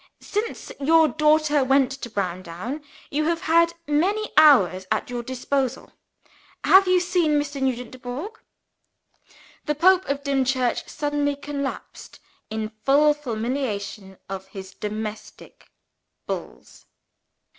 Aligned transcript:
"Since 0.19 0.71
your 0.79 1.07
daughter 1.09 1.63
went 1.63 1.91
to 1.91 2.09
Browndown, 2.09 2.81
you 3.11 3.25
have 3.25 3.41
had 3.41 3.75
many 3.87 4.31
hours 4.35 4.87
at 4.89 5.11
your 5.11 5.21
disposal. 5.21 5.93
Have 6.63 6.87
you 6.87 6.99
seen 6.99 7.39
Mr. 7.39 7.61
Nugent 7.61 7.91
Dubourg?" 7.91 8.39
The 9.67 9.75
Pope 9.75 10.05
of 10.09 10.23
Dimchurch 10.23 10.87
suddenly 10.89 11.35
collapsed, 11.35 12.19
in 12.49 12.71
full 12.83 13.13
fulmination 13.13 14.17
of 14.27 14.47
his 14.47 14.73
domestic 14.73 15.69
Bulls. 16.25 16.87